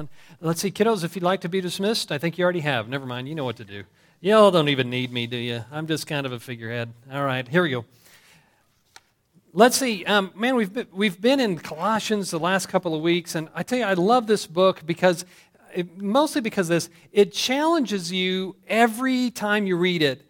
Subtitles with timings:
[0.00, 0.08] one.
[0.40, 2.88] Let's see, kiddos, if you'd like to be dismissed, I think you already have.
[2.88, 3.84] Never mind, you know what to do.
[4.20, 5.64] Y'all don't even need me, do you?
[5.70, 6.92] I'm just kind of a figurehead.
[7.12, 7.84] All right, here we go.
[9.52, 13.34] Let's see, um, man, we've been, we've been in Colossians the last couple of weeks,
[13.34, 15.24] and I tell you, I love this book because,
[15.74, 20.24] it, mostly because this, it challenges you every time you read it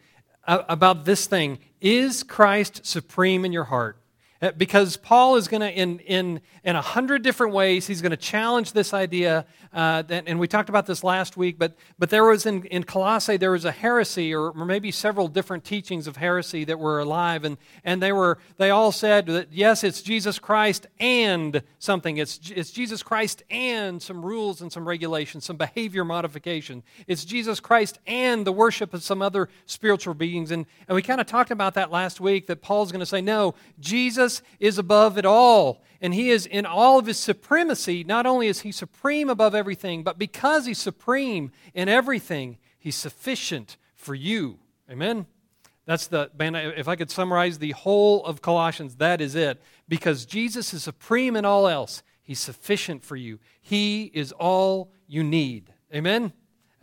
[0.48, 3.99] uh, about this thing Is Christ supreme in your heart?
[4.42, 8.10] Uh, because Paul is going to, in, in, in a hundred different ways, he's going
[8.10, 9.44] to challenge this idea.
[9.72, 13.36] Uh, and we talked about this last week, but, but there was in, in Colossae,
[13.36, 17.44] there was a heresy, or, or maybe several different teachings of heresy that were alive.
[17.44, 22.16] And, and they, were, they all said that, yes, it's Jesus Christ and something.
[22.16, 26.82] It's, it's Jesus Christ and some rules and some regulations, some behavior modification.
[27.06, 30.50] It's Jesus Christ and the worship of some other spiritual beings.
[30.50, 33.20] And, and we kind of talked about that last week, that Paul's going to say,
[33.20, 35.82] no, Jesus Jesus is above it all.
[36.00, 38.04] And he is in all of his supremacy.
[38.04, 43.76] Not only is he supreme above everything, but because he's supreme in everything, he's sufficient
[43.94, 44.58] for you.
[44.90, 45.26] Amen?
[45.84, 49.60] That's the, man, if I could summarize the whole of Colossians, that is it.
[49.88, 53.38] Because Jesus is supreme in all else, he's sufficient for you.
[53.60, 55.72] He is all you need.
[55.94, 56.32] Amen?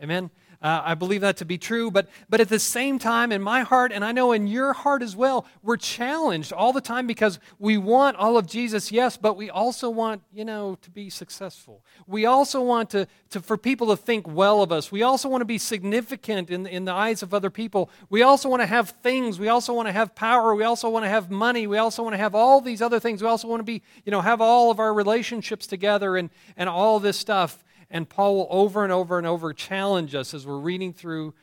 [0.00, 0.30] Amen?
[0.60, 1.90] Uh, I believe that to be true.
[1.90, 5.02] But, but at the same time, in my heart, and I know in your heart
[5.02, 9.36] as well, we're challenged all the time because we want all of Jesus, yes, but
[9.36, 11.84] we also want, you know, to be successful.
[12.08, 14.90] We also want to, to for people to think well of us.
[14.90, 17.88] We also want to be significant in, in the eyes of other people.
[18.10, 19.38] We also want to have things.
[19.38, 20.54] We also want to have power.
[20.56, 21.68] We also want to have money.
[21.68, 23.22] We also want to have all these other things.
[23.22, 26.68] We also want to be, you know, have all of our relationships together and, and
[26.68, 27.62] all this stuff.
[27.90, 31.34] And Paul will over and over and over challenge us as we're reading through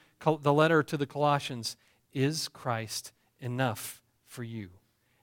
[0.42, 1.76] the letter to the Colossians
[2.14, 4.70] Is Christ enough for you?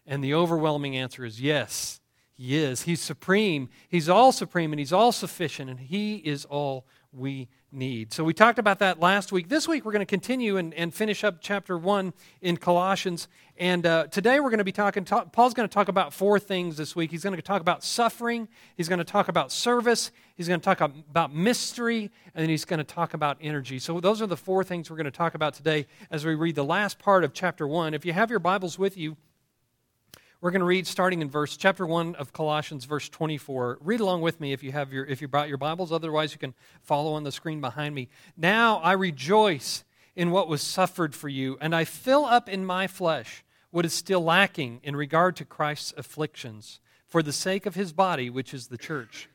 [0.06, 2.00] And the overwhelming answer is yes,
[2.32, 2.82] He is.
[2.82, 3.68] He's supreme.
[3.88, 8.12] He's all supreme and He's all sufficient, and He is all we need.
[8.12, 9.48] So we talked about that last week.
[9.48, 13.28] This week we're going to continue and, and finish up chapter 1 in Colossians.
[13.56, 16.38] And uh, today we're going to be talking, talk, Paul's going to talk about four
[16.38, 17.11] things this week.
[17.11, 20.64] He's going to talk about suffering, he's going to talk about service, he's going to
[20.64, 23.78] talk about mystery, and then he's going to talk about energy.
[23.78, 26.55] So those are the four things we're going to talk about today as we read
[26.55, 27.94] the last part of chapter 1.
[27.94, 29.16] If you have your Bibles with you,
[30.42, 33.79] we're going to read starting in verse chapter 1 of Colossians verse 24.
[33.80, 36.39] Read along with me if you have your if you brought your Bibles, otherwise you
[36.39, 38.08] can follow on the screen behind me.
[38.36, 39.85] Now I rejoice
[40.17, 43.95] in what was suffered for you, and I fill up in my flesh what is
[43.95, 48.67] still lacking in regard to Christ's afflictions for the sake of his body, which is
[48.67, 49.29] the church.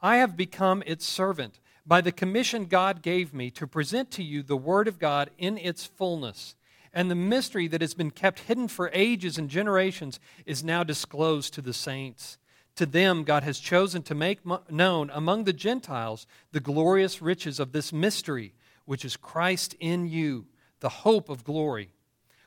[0.00, 4.44] I have become its servant by the commission God gave me to present to you
[4.44, 6.54] the word of God in its fullness
[6.94, 11.54] and the mystery that has been kept hidden for ages and generations is now disclosed
[11.54, 12.38] to the saints.
[12.76, 17.72] To them, God has chosen to make known among the Gentiles the glorious riches of
[17.72, 18.54] this mystery,
[18.84, 20.46] which is Christ in you,
[20.80, 21.90] the hope of glory.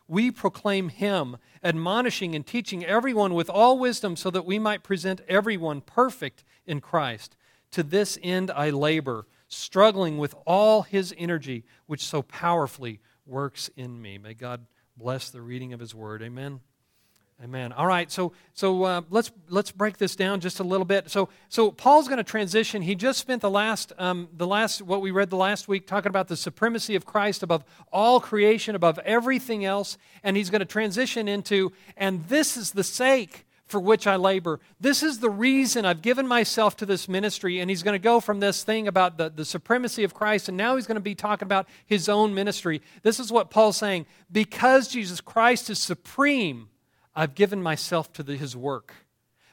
[0.08, 5.22] We proclaim him, admonishing and teaching everyone with all wisdom, so that we might present
[5.28, 7.36] everyone perfect in Christ.
[7.72, 14.02] To this end I labor, struggling with all his energy, which so powerfully works in
[14.02, 14.18] me.
[14.18, 14.66] May God
[14.98, 16.22] bless the reading of His Word.
[16.22, 16.60] Amen.
[17.44, 17.74] Amen.
[17.74, 21.12] All right, so so uh, let's let's break this down just a little bit.
[21.12, 22.82] So so Paul's going to transition.
[22.82, 26.10] He just spent the last um, the last what we read the last week talking
[26.10, 30.66] about the supremacy of Christ above all creation, above everything else, and he's going to
[30.66, 34.60] transition into and this is the sake for which I labor.
[34.80, 37.60] This is the reason I've given myself to this ministry.
[37.60, 40.58] And he's going to go from this thing about the, the supremacy of Christ, and
[40.58, 42.82] now he's going to be talking about his own ministry.
[43.02, 44.06] This is what Paul's saying.
[44.32, 46.70] Because Jesus Christ is supreme,
[47.16, 48.94] I've given myself to the, his work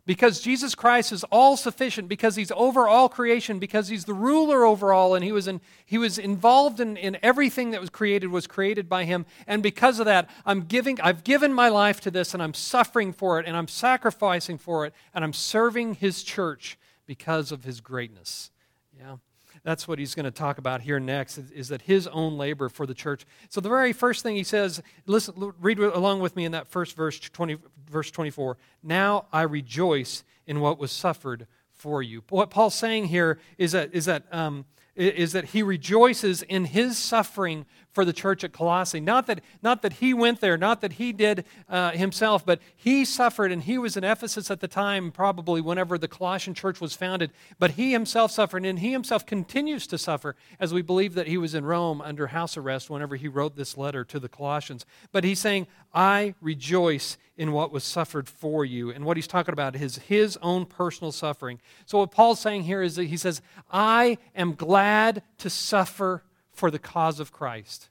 [0.04, 4.64] because Jesus Christ is all sufficient, because he's over all creation, because he's the ruler
[4.64, 8.30] over all, and he was, in, he was involved in, in everything that was created,
[8.30, 9.26] was created by him.
[9.46, 13.12] And because of that, I'm giving, I've given my life to this, and I'm suffering
[13.12, 17.80] for it, and I'm sacrificing for it, and I'm serving his church because of his
[17.80, 18.50] greatness.
[18.98, 19.16] Yeah
[19.64, 22.68] that's what he's going to talk about here next is, is, that his own labor
[22.68, 23.24] for the church.
[23.48, 26.96] So the very first thing he says listen read along with me in that first
[26.96, 32.22] verse 20 verse 24 now i rejoice in what was suffered for you.
[32.28, 36.98] What paul's saying here is that is that um, is that he rejoices in his
[36.98, 39.00] suffering for the church at Colossae.
[39.00, 43.04] Not that, not that he went there, not that he did uh, himself, but he
[43.04, 46.94] suffered, and he was in Ephesus at the time, probably whenever the Colossian church was
[46.94, 47.30] founded.
[47.58, 51.36] But he himself suffered, and he himself continues to suffer, as we believe that he
[51.36, 54.86] was in Rome under house arrest whenever he wrote this letter to the Colossians.
[55.12, 58.90] But he's saying, I rejoice in what was suffered for you.
[58.90, 61.60] And what he's talking about is his own personal suffering.
[61.86, 66.22] So, what Paul's saying here is that he says, I am glad to suffer
[66.62, 67.88] for the cause of Christ.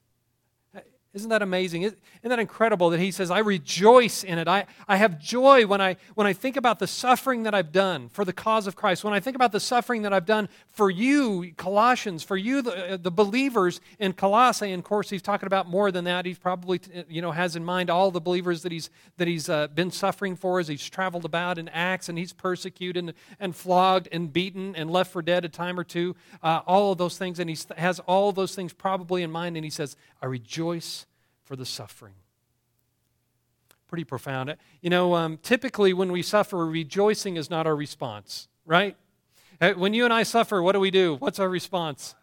[1.14, 1.82] Isn't that amazing?
[1.82, 4.48] Isn't that incredible that he says, I rejoice in it?
[4.48, 8.08] I, I have joy when I, when I think about the suffering that I've done
[8.08, 9.04] for the cause of Christ.
[9.04, 12.98] When I think about the suffering that I've done for you, Colossians, for you, the,
[13.02, 14.72] the believers in Colossae.
[14.72, 16.26] And of course, he's talking about more than that.
[16.26, 16.80] He probably
[17.10, 20.38] you know, has in mind all the believers that he's, that he's uh, been suffering
[20.38, 24.78] for as he's traveled about in Acts and he's persecuted and, and flogged and beaten
[24.78, 26.16] and left for dead a time or two.
[26.42, 27.38] Uh, all of those things.
[27.38, 29.58] And he has all those things probably in mind.
[29.58, 31.01] And he says, I rejoice
[31.52, 32.14] for the suffering.
[33.90, 34.56] Pretty profound.
[34.80, 38.96] You know, um, typically when we suffer, rejoicing is not our response, right?
[39.60, 41.18] Uh, when you and I suffer, what do we do?
[41.18, 42.16] What's our response?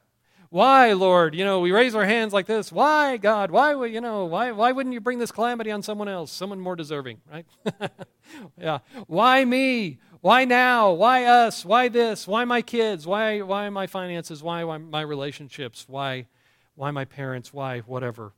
[0.49, 1.35] Why, Lord?
[1.35, 2.73] You know, we raise our hands like this.
[2.73, 3.51] Why, God?
[3.51, 6.75] Why, you know, why, why wouldn't you bring this calamity on someone else, someone more
[6.75, 7.45] deserving, right?
[8.59, 8.79] yeah.
[9.09, 9.99] Why me?
[10.23, 10.93] Why now?
[10.93, 11.67] Why us?
[11.67, 12.27] Why this?
[12.27, 13.07] Why my kids?
[13.07, 14.43] Why, why my finances?
[14.43, 15.85] Why, why my relationships?
[15.87, 16.29] Why,
[16.77, 17.53] why my parents?
[17.53, 18.33] Why whatever?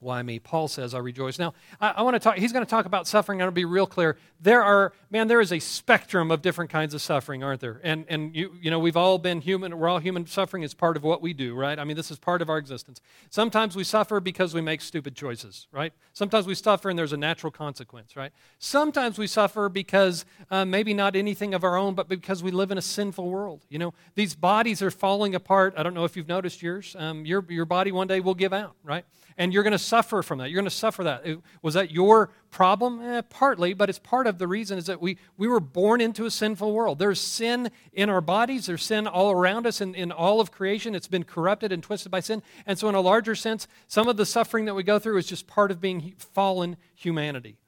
[0.00, 0.38] Why me?
[0.38, 1.38] Paul says, I rejoice.
[1.38, 3.40] Now, I, I want to talk, he's going to talk about suffering.
[3.40, 4.16] I want to be real clear.
[4.40, 7.80] There are, man, there is a spectrum of different kinds of suffering, aren't there?
[7.84, 9.78] And, and you, you know, we've all been human.
[9.78, 10.26] We're all human.
[10.26, 11.78] Suffering is part of what we do, right?
[11.78, 13.02] I mean, this is part of our existence.
[13.28, 15.92] Sometimes we suffer because we make stupid choices, right?
[16.14, 18.32] Sometimes we suffer and there's a natural consequence, right?
[18.58, 22.70] Sometimes we suffer because uh, maybe not anything of our own, but because we live
[22.70, 23.66] in a sinful world.
[23.68, 25.74] You know, these bodies are falling apart.
[25.76, 26.96] I don't know if you've noticed yours.
[26.98, 29.04] Um, your, your body one day will give out, right?
[29.36, 30.50] And you're going to suffer from that.
[30.50, 31.24] You're going to suffer that.
[31.62, 33.00] Was that your problem?
[33.00, 36.24] Eh, partly, but it's part of the reason is that we, we were born into
[36.24, 36.98] a sinful world.
[36.98, 40.94] There's sin in our bodies, there's sin all around us, and in all of creation.
[40.94, 42.42] It's been corrupted and twisted by sin.
[42.66, 45.26] And so, in a larger sense, some of the suffering that we go through is
[45.26, 47.58] just part of being fallen humanity.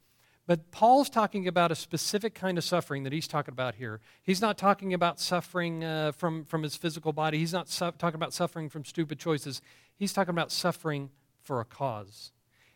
[0.47, 4.01] But Paul's talking about a specific kind of suffering that he's talking about here.
[4.23, 7.39] He's not talking about suffering uh, from, from his physical body.
[7.39, 9.63] He's not su- talking about suffering from stupid choices.
[9.95, 11.11] He's talking about suffering
[11.43, 12.33] for a cause.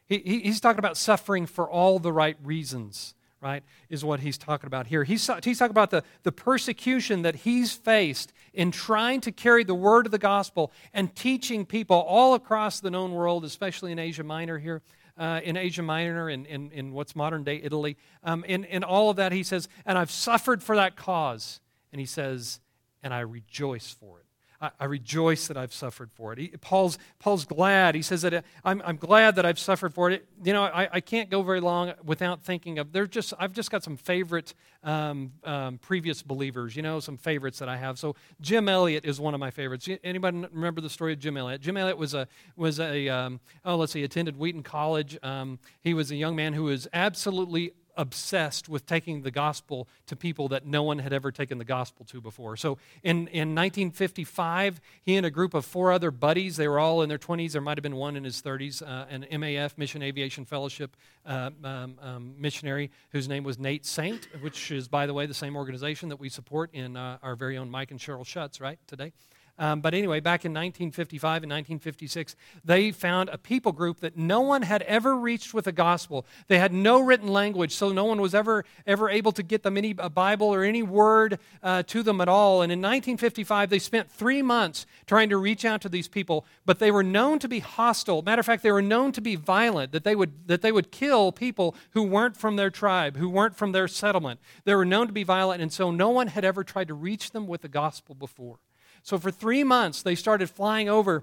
[0.07, 3.63] He, he, he's talking about suffering for all the right reasons, right?
[3.89, 5.05] Is what he's talking about here.
[5.05, 9.75] He's, he's talking about the, the persecution that he's faced in trying to carry the
[9.75, 14.25] word of the gospel and teaching people all across the known world, especially in Asia
[14.25, 14.83] Minor here.
[15.19, 17.97] Uh, in Asia Minor, in, in, in what's modern day Italy.
[18.23, 21.61] Um, in, in all of that, he says, and I've suffered for that cause.
[21.91, 22.61] And he says,
[23.03, 24.26] and I rejoice for it.
[24.61, 26.39] I, rejoice that I've suffered for it.
[26.39, 27.95] He, Paul's, Paul's glad.
[27.95, 30.27] He says that uh, I'm, I'm glad that I've suffered for it.
[30.43, 33.71] You know, I, I can't go very long without thinking of, there's just, I've just
[33.71, 37.99] got some favorite um, um, previous believers, you know, some favorites that I have.
[37.99, 39.89] So Jim Elliot is one of my favorites.
[40.03, 41.61] Anybody remember the story of Jim Elliot?
[41.61, 45.19] Jim Elliot was a, was a um, oh, let's see, attended Wheaton College.
[45.23, 50.17] Um, he was a young man who was absolutely obsessed with taking the gospel to
[50.17, 52.57] people that no one had ever taken the gospel to before.
[52.57, 57.03] So in, in 1955, he and a group of four other buddies, they were all
[57.03, 60.03] in their 20s, there might have been one in his 30s, uh, an MAF, Mission
[60.03, 65.15] Aviation Fellowship uh, um, um, missionary, whose name was Nate Saint, which is, by the
[65.15, 68.27] way, the same organization that we support in uh, our very own Mike and Cheryl
[68.27, 69.13] Schutz, right, today.
[69.59, 74.41] Um, but anyway, back in 1955 and 1956, they found a people group that no
[74.41, 76.27] one had ever reached with the gospel.
[76.49, 79.77] They had no written language, so no one was ever, ever able to get them
[79.77, 82.63] any a Bible or any word uh, to them at all.
[82.63, 86.79] And in 1955, they spent three months trying to reach out to these people, but
[86.79, 88.23] they were known to be hostile.
[88.23, 90.91] Matter of fact, they were known to be violent, that they would, that they would
[90.91, 94.41] kill people who weren't from their tribe, who weren't from their settlement.
[94.65, 97.31] They were known to be violent, and so no one had ever tried to reach
[97.31, 98.59] them with the gospel before.
[99.07, 101.23] So for three months, they started flying over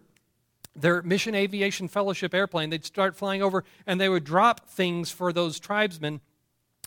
[0.74, 2.70] their Mission Aviation Fellowship airplane.
[2.70, 6.22] They'd start flying over and they would drop things for those tribesmen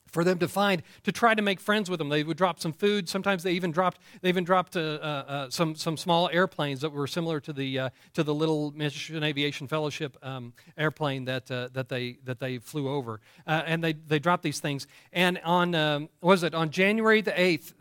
[0.06, 2.08] for them to find to try to make friends with them.
[2.08, 3.10] They would drop some food.
[3.10, 6.92] Sometimes they even dropped they even dropped uh, uh, uh, some some small airplanes that
[6.92, 11.68] were similar to the uh, to the little Mission Aviation Fellowship um, airplane that uh,
[11.74, 13.20] that they that they flew over.
[13.46, 14.86] Uh, and they they dropped these things.
[15.12, 17.74] And on um, was it on January the eighth?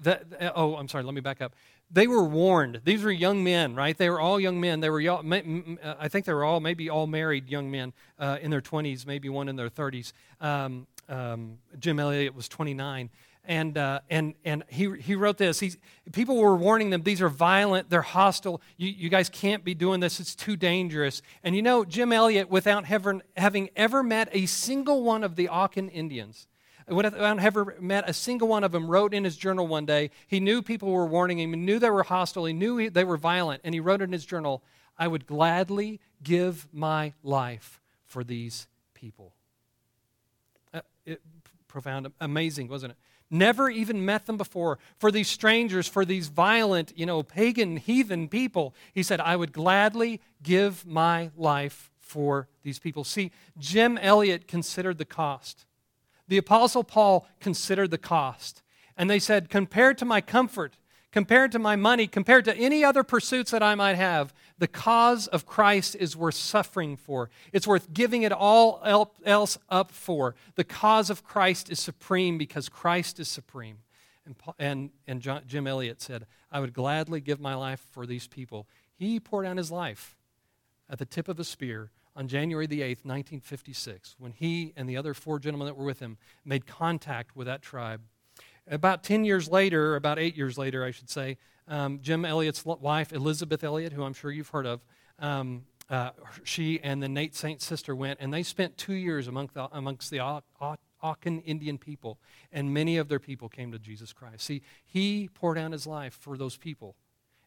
[0.53, 1.05] oh, I'm sorry.
[1.05, 1.55] Let me back up
[1.95, 2.81] they were warned.
[2.83, 3.97] These were young men, right?
[3.97, 4.81] They were all young men.
[4.81, 8.51] They were, uh, I think they were all, maybe all married young men uh, in
[8.51, 10.11] their 20s, maybe one in their 30s.
[10.41, 13.09] Um, um, Jim Elliot was 29.
[13.47, 15.61] and, uh, and, and he, he wrote this.
[15.61, 15.77] He's,
[16.11, 18.61] people were warning them, these are violent, they're hostile.
[18.75, 21.21] You, you guys can't be doing this, it's too dangerous.
[21.45, 25.47] And you know, Jim Elliot, without ever, having ever met a single one of the
[25.47, 26.47] Auca Indians,
[26.87, 30.39] without ever met a single one of them, wrote in his journal one day, he
[30.39, 33.61] knew people were warning him, he knew they were hostile, he knew they were violent,
[33.63, 34.63] and he wrote in his journal,
[34.97, 39.33] I would gladly give my life for these people.
[40.73, 41.21] Uh, it,
[41.67, 42.97] profound, amazing, wasn't it?
[43.29, 44.77] Never even met them before.
[44.97, 49.51] For these strangers, for these violent, you know, pagan, heathen people, he said, I would
[49.51, 53.03] gladly give my life for these people.
[53.03, 55.65] See, Jim Elliot considered the cost.
[56.27, 58.61] The Apostle Paul considered the cost.
[58.97, 60.77] And they said, compared to my comfort,
[61.11, 65.27] compared to my money, compared to any other pursuits that I might have, the cause
[65.27, 67.29] of Christ is worth suffering for.
[67.51, 68.81] It's worth giving it all
[69.25, 70.35] else up for.
[70.55, 73.77] The cause of Christ is supreme because Christ is supreme.
[74.25, 78.27] And, and, and John, Jim Elliot said, I would gladly give my life for these
[78.27, 78.67] people.
[78.95, 80.17] He poured out his life
[80.89, 84.97] at the tip of a spear on January the 8th, 1956, when he and the
[84.97, 88.01] other four gentlemen that were with him made contact with that tribe.
[88.67, 93.11] About 10 years later, about eight years later, I should say, um, Jim Elliot's wife,
[93.11, 94.81] Elisabeth Elliot, who I'm sure you've heard of,
[95.19, 96.11] um, uh,
[96.43, 100.09] she and the Nate Saint sister went, and they spent two years among the, amongst
[100.09, 102.17] the Auca Indian people,
[102.51, 104.45] and many of their people came to Jesus Christ.
[104.45, 106.95] See, he poured out his life for those people,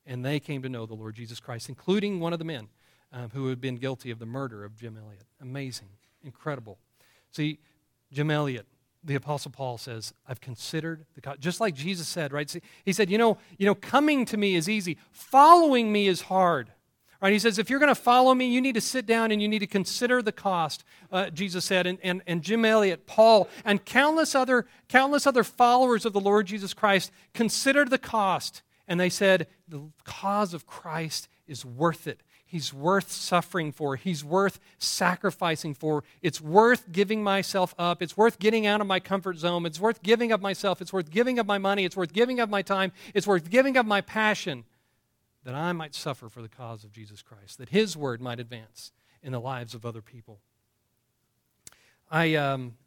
[0.06, 2.68] and they came to know the Lord Jesus Christ, including one of the men
[3.12, 5.24] um, who had been guilty of the murder of Jim Elliot.
[5.40, 5.88] Amazing,
[6.22, 6.78] incredible.
[7.30, 7.58] See,
[8.12, 8.66] Jim Elliot,
[9.04, 12.50] the apostle paul says i've considered the cost just like jesus said right?
[12.50, 14.98] See, he said you know you know coming to me is easy.
[15.12, 16.72] Following me is hard.
[17.20, 17.32] Right?
[17.32, 19.48] He says if you're going to follow me you need to sit down and you
[19.48, 21.86] need to consider the cost uh, jesus said.
[21.86, 26.46] And, and, and jim elliot paul and countless other countless other followers of the lord
[26.46, 28.62] jesus christ considered the cost.
[28.86, 33.96] And they said the cause of christ is worth it He's worth suffering for.
[33.96, 36.02] He's worth sacrificing for.
[36.22, 38.00] It's worth giving myself up.
[38.00, 39.66] It's worth getting out of my comfort zone.
[39.66, 40.80] It's worth giving up myself.
[40.80, 41.84] It's worth giving up my money.
[41.84, 42.92] It's worth giving up my time.
[43.12, 44.64] It's worth giving up my passion
[45.44, 48.92] that I might suffer for the cause of Jesus Christ, that His word might advance
[49.22, 50.40] in the lives of other people.
[52.10, 52.78] I, um,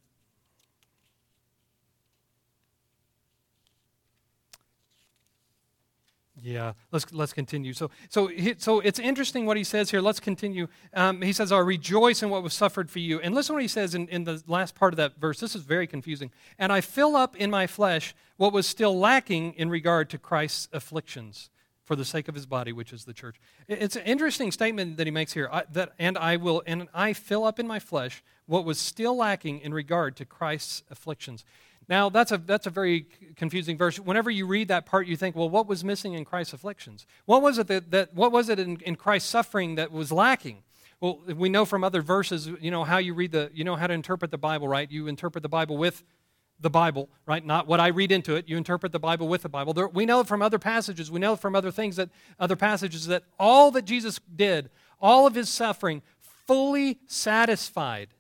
[6.44, 7.74] Yeah, let's, let's continue.
[7.74, 10.02] So, so, so it's interesting what he says here.
[10.02, 10.68] Let's continue.
[10.94, 13.20] Um, he says, I rejoice in what was suffered for you.
[13.20, 15.40] And listen what he says in, in the last part of that verse.
[15.40, 16.32] This is very confusing.
[16.58, 20.68] And I fill up in my flesh what was still lacking in regard to Christ's
[20.74, 21.52] afflictions
[21.84, 23.36] for the sake of his body, which is the church.
[23.68, 25.50] It's an interesting statement that he makes here.
[25.52, 29.16] I, that, and I will, and I fill up in my flesh what was still
[29.16, 31.46] lacking in regard to Christ's afflictions.
[31.92, 33.06] Now, that's a, that's a very
[33.36, 34.00] confusing verse.
[34.00, 37.06] Whenever you read that part, you think, well, what was missing in Christ's afflictions?
[37.26, 40.64] What was it, that, that what was it in, in Christ's suffering that was lacking?
[41.02, 43.88] Well, we know from other verses, you know, how you read the, you know how
[43.88, 44.90] to interpret the Bible, right?
[44.90, 46.02] You interpret the Bible with
[46.62, 47.46] the Bible, right?
[47.46, 48.48] Not what I read into it.
[48.48, 49.74] You interpret the Bible with the Bible.
[49.74, 53.24] There, we know from other passages, we know from other things that, other passages that
[53.38, 54.70] all that Jesus did,
[55.02, 56.04] all of his suffering,
[56.48, 58.14] fully satisfied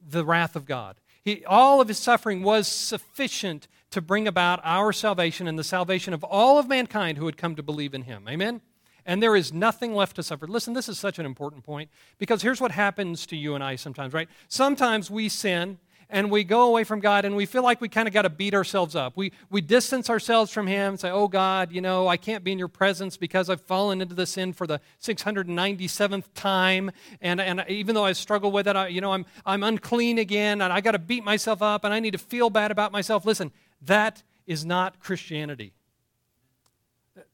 [0.00, 0.96] the wrath of God.
[1.24, 6.12] He, all of his suffering was sufficient to bring about our salvation and the salvation
[6.12, 8.26] of all of mankind who had come to believe in him.
[8.28, 8.60] Amen?
[9.04, 10.46] And there is nothing left to suffer.
[10.46, 13.76] Listen, this is such an important point because here's what happens to you and I
[13.76, 14.28] sometimes, right?
[14.48, 15.78] Sometimes we sin
[16.12, 18.30] and we go away from God and we feel like we kind of got to
[18.30, 19.16] beat ourselves up.
[19.16, 22.52] We, we distance ourselves from Him and say, Oh God, you know, I can't be
[22.52, 26.92] in your presence because I've fallen into the sin for the 697th time.
[27.22, 30.60] And, and even though I struggle with it, I, you know, I'm, I'm unclean again
[30.60, 33.24] and I got to beat myself up and I need to feel bad about myself.
[33.24, 33.50] Listen,
[33.80, 35.72] that is not Christianity.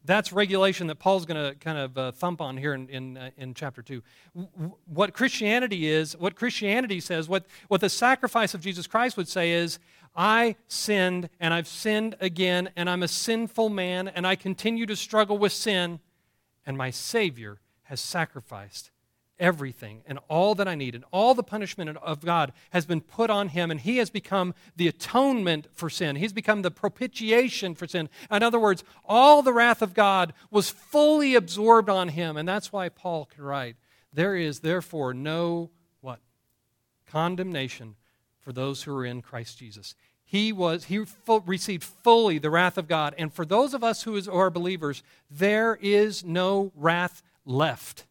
[0.05, 3.31] That's regulation that Paul's going to kind of uh, thump on here in, in, uh,
[3.37, 4.03] in chapter 2.
[4.35, 9.29] W- what Christianity is, what Christianity says, what, what the sacrifice of Jesus Christ would
[9.29, 9.79] say is,
[10.17, 14.97] I sinned and I've sinned again and I'm a sinful man and I continue to
[14.97, 16.01] struggle with sin
[16.67, 18.91] and my Savior has sacrificed
[19.39, 23.31] everything and all that I need, and all the punishment of God has been put
[23.31, 26.17] on him, and he has become the atonement for sin.
[26.17, 28.09] He's become the propitiation for sin.
[28.31, 32.73] In other words, all the wrath of God was fully absorbed on him, and that's
[32.73, 33.77] why Paul can write,
[34.13, 36.21] There is therefore no what?
[37.07, 37.97] Condemnation
[38.41, 39.95] for those who are in Christ Jesus.
[40.25, 41.07] He was he
[41.47, 45.03] received fully the wrath of God, and for those of us who is, are believers,
[45.31, 48.05] there is no wrath left.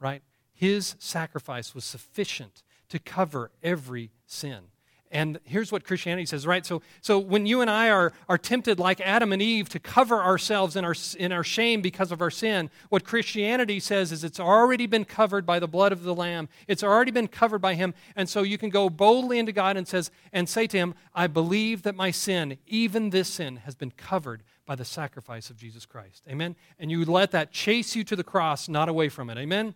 [0.00, 0.22] Right?
[0.60, 4.64] His sacrifice was sufficient to cover every sin.
[5.10, 6.66] And here's what Christianity says, right?
[6.66, 10.22] So, so when you and I are, are tempted, like Adam and Eve, to cover
[10.22, 14.38] ourselves in our, in our shame because of our sin, what Christianity says is it's
[14.38, 16.50] already been covered by the blood of the Lamb.
[16.68, 17.94] It's already been covered by Him.
[18.14, 21.26] And so you can go boldly into God and, says, and say to Him, I
[21.26, 25.86] believe that my sin, even this sin, has been covered by the sacrifice of Jesus
[25.86, 26.22] Christ.
[26.28, 26.54] Amen?
[26.78, 29.38] And you let that chase you to the cross, not away from it.
[29.38, 29.74] Amen?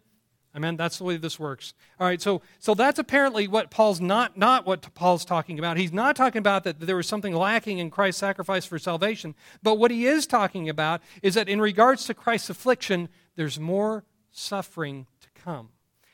[0.56, 0.76] Amen.
[0.76, 1.74] That's the way this works.
[1.98, 2.22] All right.
[2.22, 5.76] So, so that's apparently what Paul's not not what Paul's talking about.
[5.76, 9.34] He's not talking about that there was something lacking in Christ's sacrifice for salvation.
[9.62, 14.04] But what he is talking about is that in regards to Christ's affliction, there's more
[14.30, 15.70] suffering to come.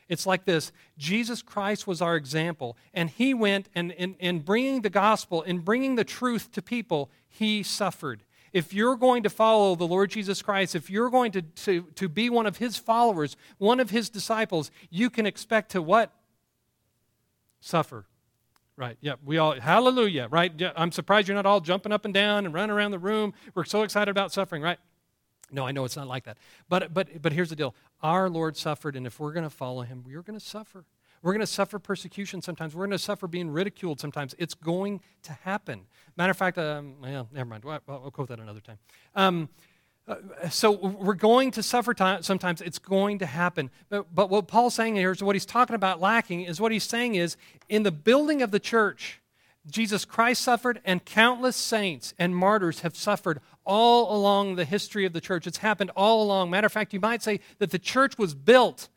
[0.09, 4.81] It's like this Jesus Christ was our example, and he went and in, in bringing
[4.81, 9.75] the gospel, in bringing the truth to people, he suffered if you're going to follow
[9.75, 13.37] the Lord Jesus Christ, if you're going to, to, to be one of his followers,
[13.59, 16.13] one of his disciples, you can expect to what?
[17.61, 18.07] Suffer.
[18.77, 18.97] Right.
[19.01, 19.15] Yeah.
[19.25, 20.29] We all, hallelujah.
[20.31, 20.53] Right.
[20.57, 23.35] Yeah, I'm surprised you're not all jumping up and down and running around the room.
[23.55, 24.79] We're so excited about suffering, right?
[25.53, 26.39] No, I know it's not like that.
[26.69, 29.83] But, but, but here's the deal our Lord suffered, and if we're going to follow
[29.83, 30.85] him, we're going to suffer.
[31.23, 32.75] We're going to suffer persecution sometimes.
[32.75, 34.35] We're going to suffer being ridiculed sometimes.
[34.39, 35.83] It's going to happen.
[36.17, 37.65] Matter of fact, um, never mind.
[37.65, 38.79] Well, I'll quote that another time.
[39.15, 39.49] Um,
[40.09, 42.61] uh, so we're going to suffer time, sometimes.
[42.61, 43.71] It's going to happen.
[43.91, 46.85] But, but what Paul's saying here is what he's talking about lacking is what he's
[46.85, 47.37] saying is
[47.69, 49.21] in the building of the church,
[49.71, 55.13] Jesus Christ suffered, and countless saints and martyrs have suffered all along the history of
[55.13, 55.47] the church.
[55.47, 56.51] It's happened all along.
[56.51, 58.89] Matter of fact, you might say that the church was built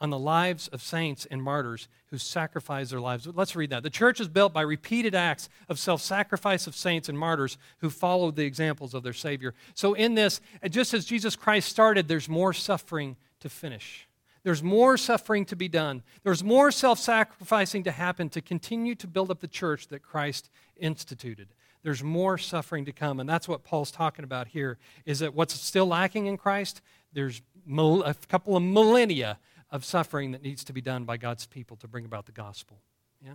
[0.00, 3.26] on the lives of saints and martyrs who sacrificed their lives.
[3.26, 3.82] Let's read that.
[3.82, 7.90] The church is built by repeated acts of self sacrifice of saints and martyrs who
[7.90, 9.54] followed the examples of their Savior.
[9.74, 14.06] So, in this, just as Jesus Christ started, there's more suffering to finish.
[14.42, 16.02] There's more suffering to be done.
[16.22, 20.50] There's more self sacrificing to happen to continue to build up the church that Christ
[20.76, 21.48] instituted.
[21.82, 23.20] There's more suffering to come.
[23.20, 26.80] And that's what Paul's talking about here is that what's still lacking in Christ,
[27.12, 29.38] there's a couple of millennia
[29.76, 32.78] of suffering that needs to be done by God's people to bring about the gospel.
[33.24, 33.34] Yeah?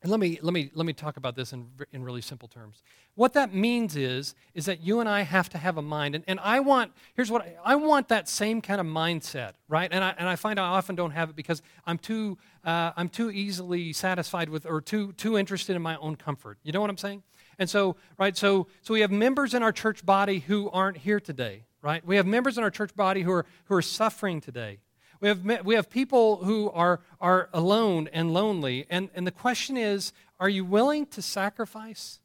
[0.00, 2.82] And let me, let me, let me talk about this in, in really simple terms.
[3.16, 6.14] What that means is, is that you and I have to have a mind.
[6.14, 9.88] And, and I want, here's what, I, I want that same kind of mindset, right?
[9.90, 13.08] And I, and I find I often don't have it because I'm too, uh, I'm
[13.08, 16.58] too easily satisfied with, or too, too interested in my own comfort.
[16.62, 17.24] You know what I'm saying?
[17.58, 21.18] And so, right, so, so we have members in our church body who aren't here
[21.18, 22.04] today right?
[22.06, 24.80] We have members in our church body who are, who are suffering today.
[25.20, 28.84] We have, we have people who are, are alone and lonely.
[28.90, 32.20] And, and the question is are you willing to sacrifice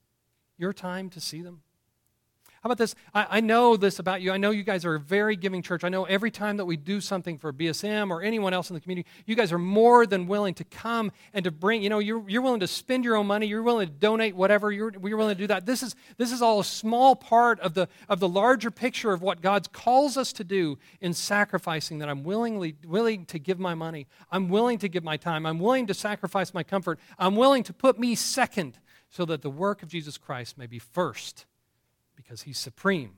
[0.58, 1.63] your time to see them?
[2.64, 2.96] How about this?
[3.14, 4.32] I, I, know this about you.
[4.32, 5.84] I know you guys are a very giving church.
[5.84, 8.80] I know every time that we do something for BSM or anyone else in the
[8.80, 12.24] community, you guys are more than willing to come and to bring, you know, you're,
[12.30, 13.48] you're willing to spend your own money.
[13.48, 14.72] You're willing to donate whatever.
[14.72, 15.66] You're, you're willing to do that.
[15.66, 19.22] This is, this is all a small part of the, of the larger picture of
[19.22, 23.76] what God calls us to do in sacrificing that I'm willingly, willing to give my
[23.76, 24.08] money.
[24.32, 25.46] I'm willing to give my time.
[25.46, 26.98] I'm willing to sacrifice my comfort.
[27.20, 30.80] I'm willing to put me second so that the work of Jesus Christ may be
[30.80, 31.46] first
[32.24, 33.12] because he's supreme,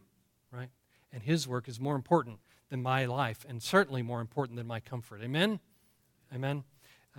[0.51, 0.69] right?
[1.11, 2.39] And his work is more important
[2.69, 5.21] than my life and certainly more important than my comfort.
[5.23, 5.59] Amen?
[6.33, 6.63] Amen?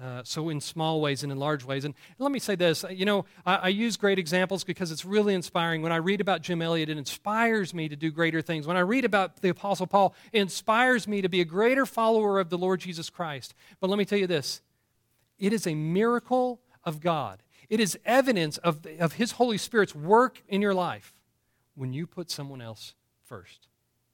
[0.02, 1.86] Uh, so, in small ways and in large ways.
[1.86, 5.32] And let me say this you know, I, I, use great examples because it's really
[5.32, 5.80] inspiring.
[5.80, 8.66] When I read about Jim Elliot, it inspires me to do greater things.
[8.66, 12.38] When I read about the Apostle Paul, it inspires me to be a greater follower
[12.38, 13.54] of the Lord Jesus Christ.
[13.80, 14.60] But let me tell you this
[15.38, 20.42] it is a miracle of God, it is evidence of, of His Holy Spirit's work
[20.46, 21.14] in your life
[21.76, 23.68] when you put someone else first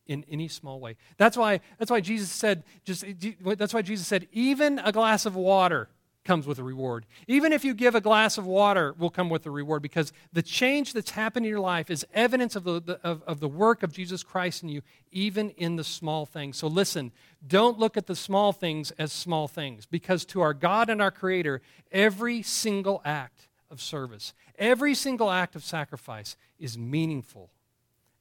[0.07, 0.97] in any small way.
[1.17, 3.05] That's why, that's why Jesus said, just,
[3.45, 5.89] that's why Jesus said, even a glass of water
[6.25, 7.07] comes with a reward.
[7.27, 10.43] Even if you give a glass of water, will come with a reward because the
[10.43, 13.83] change that's happened in your life is evidence of the, the of, of the work
[13.83, 16.57] of Jesus Christ in you, even in the small things.
[16.57, 17.13] So listen,
[17.47, 21.11] don't look at the small things as small things because to our God and our
[21.11, 27.51] Creator, every single act of service, every single act of sacrifice is meaningful.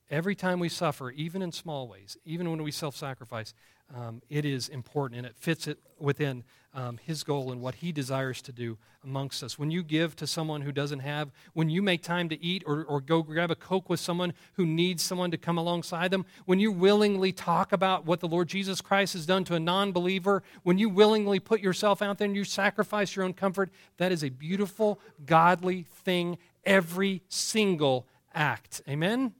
[0.09, 3.53] Every time we suffer, even in small ways, even when we self sacrifice,
[3.95, 7.91] um, it is important and it fits it within um, His goal and what He
[7.91, 9.57] desires to do amongst us.
[9.57, 12.83] When you give to someone who doesn't have, when you make time to eat or,
[12.85, 16.59] or go grab a Coke with someone who needs someone to come alongside them, when
[16.59, 20.43] you willingly talk about what the Lord Jesus Christ has done to a non believer,
[20.63, 24.23] when you willingly put yourself out there and you sacrifice your own comfort, that is
[24.23, 28.81] a beautiful, godly thing every single act.
[28.87, 29.33] Amen?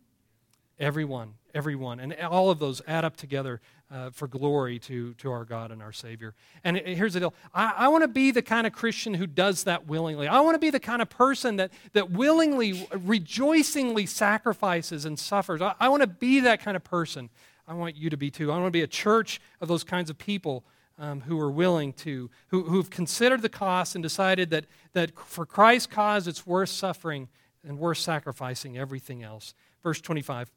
[0.82, 2.00] Everyone, everyone.
[2.00, 5.80] And all of those add up together uh, for glory to, to our God and
[5.80, 6.34] our Savior.
[6.64, 9.66] And here's the deal I, I want to be the kind of Christian who does
[9.66, 10.28] that willingly.
[10.28, 15.62] I want to be the kind of person that, that willingly, rejoicingly sacrifices and suffers.
[15.62, 17.30] I, I want to be that kind of person.
[17.68, 18.52] I want you to be too.
[18.52, 20.64] I want to be a church of those kinds of people
[20.98, 25.46] um, who are willing to, who, who've considered the cost and decided that, that for
[25.46, 27.30] Christ's cause it's worth suffering
[27.64, 29.54] and worth sacrificing everything else.
[29.84, 30.50] Verse 25.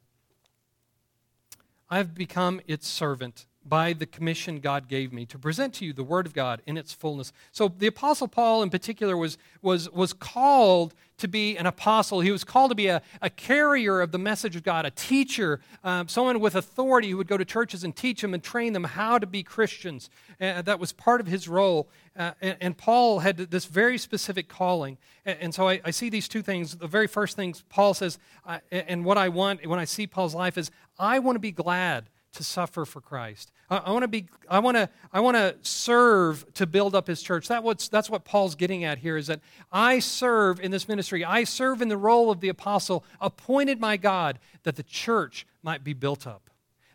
[1.90, 5.92] I have become its servant by the commission God gave me to present to you
[5.92, 7.32] the Word of God in its fullness.
[7.52, 12.20] So the Apostle Paul, in particular, was, was, was called to be an apostle.
[12.20, 15.60] He was called to be a, a carrier of the message of God, a teacher,
[15.84, 18.84] um, someone with authority who would go to churches and teach them and train them
[18.84, 20.10] how to be Christians.
[20.40, 21.88] Uh, that was part of his role.
[22.16, 24.98] Uh, and, and, Paul had this very specific calling.
[25.24, 26.76] And, and so I, I, see these two things.
[26.76, 30.34] The very first thing Paul says, uh, and what I want when I see Paul's
[30.34, 33.50] life is, I want to be glad to suffer for Christ.
[33.70, 37.06] I, I want to be I want to I want to serve to build up
[37.06, 37.48] his church.
[37.48, 39.40] That what's, that's what Paul's getting at here is that
[39.72, 41.24] I serve in this ministry.
[41.24, 45.82] I serve in the role of the apostle appointed by God that the church might
[45.84, 46.50] be built up.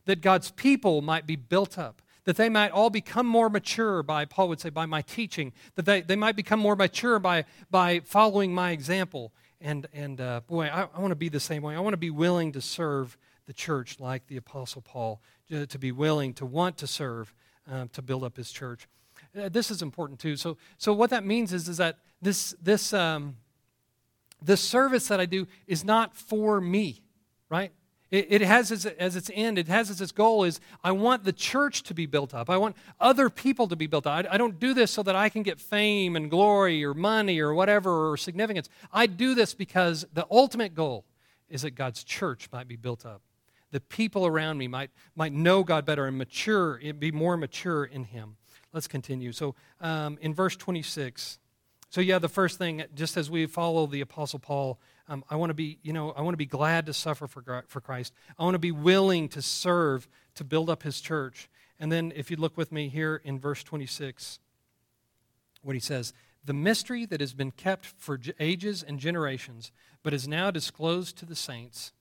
[0.06, 2.02] That God's people might be built up.
[2.26, 5.52] That they might all become more mature by, Paul would say, by my teaching.
[5.76, 9.32] That they, they might become more mature by, by following my example.
[9.62, 11.76] And, and uh, boy, I, I want to be the same way.
[11.76, 13.18] I want to be willing to serve
[13.50, 17.34] the church like the Apostle Paul, to be willing, to want to serve,
[17.68, 18.88] um, to build up his church.
[19.36, 20.36] Uh, this is important too.
[20.36, 23.38] So, so what that means is, is that this, this, um,
[24.40, 27.02] this service that I do is not for me,
[27.50, 27.72] right?
[28.12, 31.24] It, it has as, as its end, it has as its goal is I want
[31.24, 32.52] the church to be built up.
[32.52, 34.28] I want other people to be built up.
[34.28, 37.40] I, I don't do this so that I can get fame and glory or money
[37.40, 38.70] or whatever or significance.
[38.94, 41.06] I do this because the ultimate goal
[41.50, 43.24] is that God's church might be built up
[43.72, 48.06] the people around me might, might know God better and mature, be more mature in
[48.06, 48.38] Him.
[48.74, 49.32] Let's continue.
[49.32, 51.40] So um, in verse 26,
[51.90, 55.50] so yeah, the first thing, just as we follow the Apostle Paul, um, I want
[55.50, 58.14] to be, you know, I want to be glad to suffer for, for Christ.
[58.38, 61.50] I want to be willing to serve to build up His church.
[61.80, 64.40] And then if you look with me here in verse 26,
[65.62, 69.72] what he says, the mystery that has been kept for ages and generations,
[70.04, 71.92] but is now disclosed to the saints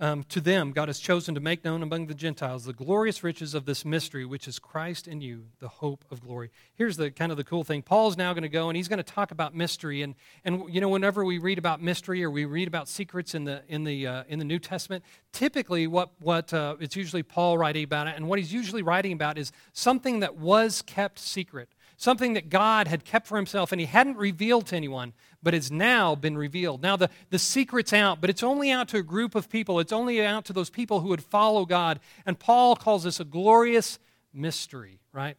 [0.00, 3.54] um, to them, God has chosen to make known among the Gentiles the glorious riches
[3.54, 6.50] of this mystery, which is Christ in you, the hope of glory.
[6.74, 7.82] Here's the kind of the cool thing.
[7.82, 10.00] Paul's now going to go and he's going to talk about mystery.
[10.00, 13.44] And, and you know, whenever we read about mystery or we read about secrets in
[13.44, 17.58] the, in the, uh, in the New Testament, typically what, what uh, it's usually Paul
[17.58, 18.14] writing about it.
[18.16, 21.68] And what he's usually writing about is something that was kept secret
[22.00, 25.70] something that God had kept for himself and he hadn't revealed to anyone, but it's
[25.70, 26.82] now been revealed.
[26.82, 29.80] Now, the, the secret's out, but it's only out to a group of people.
[29.80, 32.00] It's only out to those people who would follow God.
[32.26, 33.98] And Paul calls this a glorious
[34.32, 35.36] mystery, right?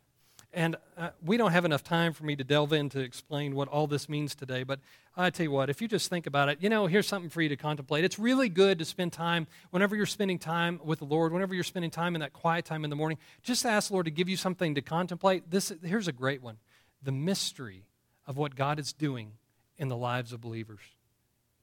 [0.54, 3.70] And uh, we don't have enough time for me to delve in to explain what
[3.70, 4.80] all this means today, but
[5.16, 7.42] I tell you what, if you just think about it, you know, here's something for
[7.42, 8.04] you to contemplate.
[8.04, 11.64] It's really good to spend time, whenever you're spending time with the Lord, whenever you're
[11.64, 14.28] spending time in that quiet time in the morning, just ask the Lord to give
[14.28, 15.50] you something to contemplate.
[15.50, 16.58] This, here's a great one
[17.04, 17.86] the mystery
[18.28, 19.34] of what God is doing
[19.82, 20.80] in the lives of believers.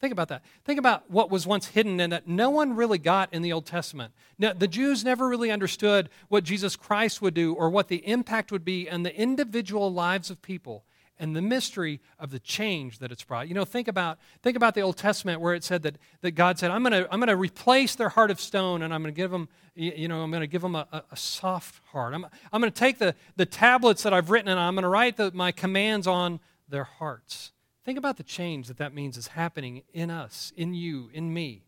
[0.00, 0.42] Think about that.
[0.64, 3.64] Think about what was once hidden and that no one really got in the Old
[3.64, 4.12] Testament.
[4.38, 8.52] Now, the Jews never really understood what Jesus Christ would do or what the impact
[8.52, 10.84] would be on the individual lives of people
[11.18, 13.48] and the mystery of the change that it's brought.
[13.48, 16.60] You know, think about, think about the Old Testament where it said that, that God
[16.60, 19.16] said, I'm going to I'm gonna replace their heart of stone and I'm going to
[19.16, 22.14] give them, you know, I'm going to give them a, a, soft heart.
[22.14, 24.88] I'm, I'm going to take the, the tablets that I've written and I'm going to
[24.88, 27.50] write the, my commands on their hearts.
[27.84, 31.62] Think about the change that that means is happening in us, in you, in me.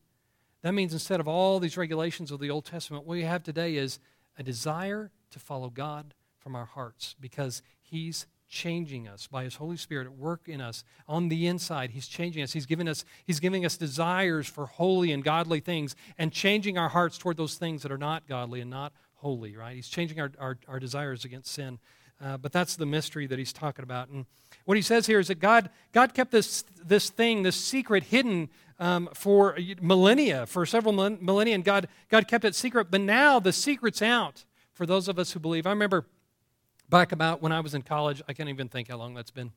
[0.62, 3.77] That means instead of all these regulations of the Old Testament, what we have today
[3.77, 3.99] is
[4.38, 9.77] a desire to follow God from our hearts because He's changing us by His Holy
[9.77, 11.90] Spirit at work in us on the inside.
[11.90, 12.53] He's changing us.
[12.53, 16.88] He's giving us, He's giving us desires for holy and godly things and changing our
[16.88, 19.77] hearts toward those things that are not godly and not holy, right?
[19.77, 21.79] He's changing our, our, our desires against sin.
[22.22, 24.09] Uh, but that's the mystery that he's talking about.
[24.09, 24.26] And
[24.66, 28.50] what he says here is that God, God kept this, this thing, this secret, hidden
[28.78, 32.90] um, for millennia, for several millennia, and God, God kept it secret.
[32.90, 35.66] But now the secret's out for those of us who believe.
[35.66, 36.06] I remember
[36.88, 39.52] back about when I was in college, I can't even think how long that's been.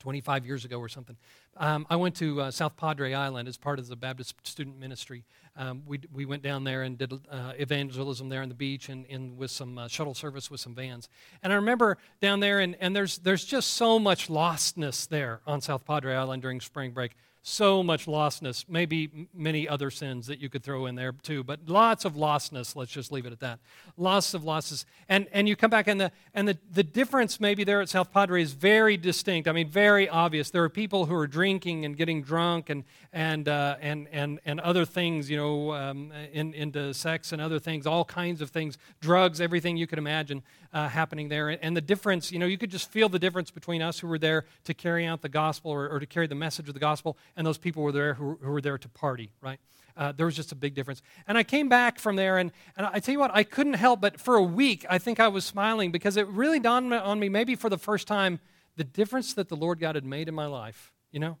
[0.00, 1.16] 25 years ago or something.
[1.56, 5.24] Um, I went to uh, South Padre Island as part of the Baptist student ministry.
[5.56, 9.06] Um, we, we went down there and did uh, evangelism there on the beach and,
[9.10, 11.08] and with some uh, shuttle service with some vans.
[11.42, 15.60] And I remember down there, and, and there's, there's just so much lostness there on
[15.60, 17.12] South Padre Island during spring break.
[17.42, 21.60] so much lostness, maybe many other sins that you could throw in there too, but
[21.66, 22.76] lots of lostness.
[22.76, 23.60] Let's just leave it at that.
[23.96, 24.84] Lots of losses.
[25.08, 28.12] And, and you come back, and, the, and the, the difference maybe there at South
[28.12, 29.48] Padre is very distinct.
[29.48, 30.50] I mean, very obvious.
[30.50, 34.60] There are people who are drinking and getting drunk and, and, uh, and, and, and
[34.60, 38.78] other things, you know, um, in, into sex and other things, all kinds of things,
[39.00, 41.48] drugs, everything you could imagine uh, happening there.
[41.48, 44.18] And the difference, you know, you could just feel the difference between us who were
[44.18, 47.16] there to carry out the gospel or, or to carry the message of the gospel
[47.36, 49.58] and those people were there who, who were there to party, right?
[49.96, 51.02] Uh, there was just a big difference.
[51.26, 54.00] And I came back from there, and, and I tell you what, I couldn't help
[54.00, 57.28] but for a week, I think I was smiling because it really dawned on me,
[57.28, 58.40] maybe for the first time,
[58.76, 60.92] the difference that the Lord God had made in my life.
[61.10, 61.38] You know,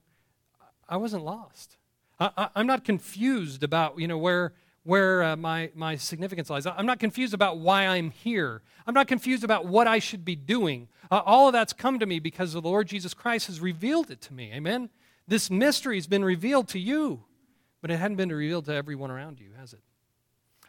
[0.88, 1.76] I wasn't lost.
[2.20, 4.52] I, am not confused about, you know, where,
[4.84, 6.66] where uh, my, my significance lies.
[6.66, 8.62] I'm not confused about why I'm here.
[8.86, 10.88] I'm not confused about what I should be doing.
[11.10, 14.20] Uh, all of that's come to me because the Lord Jesus Christ has revealed it
[14.22, 14.52] to me.
[14.52, 14.90] Amen?
[15.26, 17.24] This mystery has been revealed to you,
[17.80, 19.80] but it hadn't been revealed to everyone around you, has it?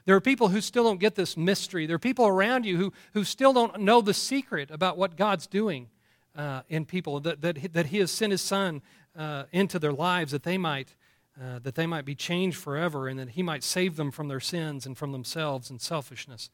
[0.06, 1.86] There are people who still don't get this mystery.
[1.86, 5.48] There are people around you who, who still don't know the secret about what God's
[5.48, 5.90] doing
[6.36, 8.82] uh, in people, that, that, that He has sent His Son
[9.16, 10.96] uh, into their lives that they might
[11.42, 14.40] uh, that they might be changed forever and that he might save them from their
[14.40, 16.50] sins and from themselves and selfishness.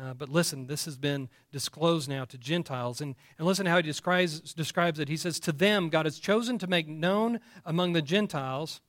[0.00, 3.00] Uh, but listen, this has been disclosed now to Gentiles.
[3.00, 5.08] And, and listen how he describes, describes it.
[5.08, 8.80] He says, To them, God has chosen to make known among the Gentiles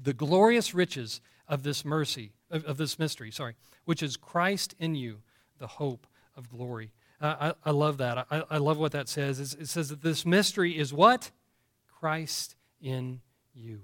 [0.00, 3.54] the glorious riches of this mercy, of, of this mystery, sorry,
[3.86, 5.22] which is Christ in you,
[5.58, 6.06] the hope
[6.36, 6.92] of glory.
[7.20, 8.26] Uh, I, I, love that.
[8.30, 9.40] I, I, love what that says.
[9.40, 11.30] It says that this mystery is what?
[11.98, 13.20] Christ in
[13.52, 13.80] you.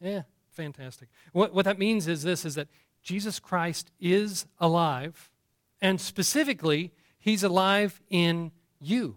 [0.00, 1.08] Yeah, fantastic.
[1.32, 2.68] What, what that means is this is that
[3.02, 5.30] Jesus Christ is alive,
[5.80, 9.16] and specifically, he's alive in you.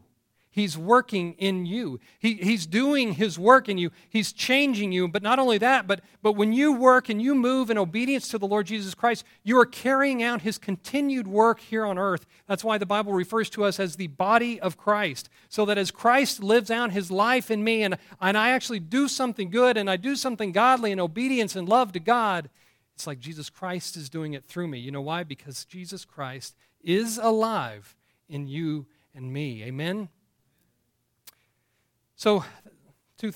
[0.58, 2.00] He's working in you.
[2.18, 3.92] He, he's doing His work in you.
[4.10, 5.08] He's changing you.
[5.08, 8.40] But not only that, but, but when you work and you move in obedience to
[8.40, 12.26] the Lord Jesus Christ, you are carrying out His continued work here on earth.
[12.48, 15.30] That's why the Bible refers to us as the body of Christ.
[15.48, 19.08] So that as Christ lives out His life in me and, and I actually do
[19.08, 22.50] something good and I do something godly in obedience and love to God,
[22.96, 24.80] it's like Jesus Christ is doing it through me.
[24.80, 25.24] You know why?
[25.24, 27.96] Because Jesus Christ is alive
[28.28, 29.62] in you and me.
[29.62, 30.10] Amen?
[32.18, 32.44] So,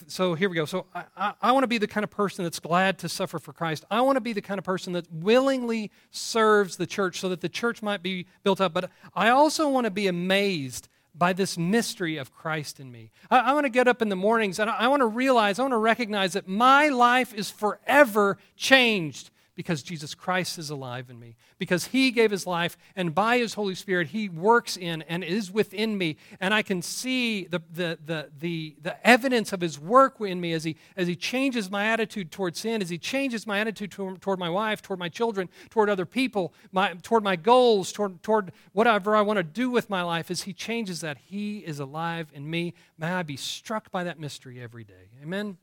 [0.07, 0.65] so here we go.
[0.65, 3.37] So I, I, I want to be the kind of person that's glad to suffer
[3.37, 3.85] for Christ.
[3.91, 7.41] I want to be the kind of person that willingly serves the church so that
[7.41, 8.73] the church might be built up.
[8.73, 13.11] But I also want to be amazed by this mystery of Christ in me.
[13.29, 15.59] I, I want to get up in the mornings and I, I want to realize,
[15.59, 19.29] I want to recognize that my life is forever changed
[19.61, 23.53] because Jesus Christ is alive in me, because He gave His life, and by His
[23.53, 27.99] Holy Spirit, He works in and is within me, and I can see the, the,
[28.03, 31.85] the, the, the evidence of His work in me as he, as he changes my
[31.85, 35.91] attitude toward sin, as He changes my attitude toward, my wife, toward my children, toward
[35.91, 40.01] other people, my, toward my goals, toward, toward whatever I want to do with my
[40.01, 40.31] life.
[40.31, 42.73] As He changes that, He is alive in me.
[42.97, 45.11] May I be struck by that mystery every day.
[45.21, 45.57] Amen?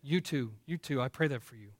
[0.00, 0.52] You too.
[0.64, 1.02] You too.
[1.02, 1.70] I pray that for you.